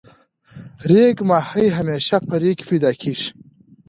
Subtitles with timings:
[0.93, 3.29] ریګ ماهی همیشه په ریګ کی پیدا کیږی.